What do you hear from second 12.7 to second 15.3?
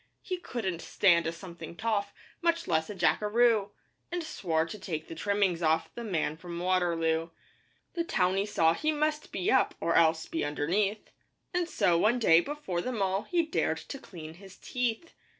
them all, He dared to clean his teeth.